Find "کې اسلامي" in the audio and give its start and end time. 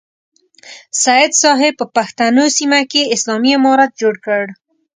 2.91-3.51